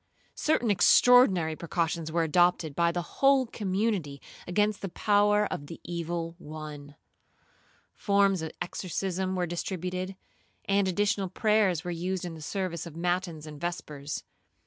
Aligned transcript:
Certain 0.33 0.71
extraordinary 0.71 1.55
precautions 1.55 2.11
were 2.11 2.23
adopted 2.23 2.75
by 2.75 2.91
the 2.91 3.03
whole 3.21 3.45
community 3.45 4.19
against 4.47 4.81
the 4.81 4.89
power 4.89 5.45
of 5.53 5.67
the 5.67 5.79
evil 5.83 6.33
one. 6.39 6.95
Forms 7.93 8.41
of 8.41 8.49
exorcism 8.59 9.35
were 9.35 9.45
distributed, 9.45 10.15
and 10.65 10.87
additional 10.87 11.29
prayers 11.29 11.83
were 11.83 11.91
used 11.91 12.25
in 12.25 12.33
the 12.33 12.41
service 12.41 12.87
of 12.87 12.95
matins 12.95 13.45
and 13.45 13.61
vespers. 13.61 14.23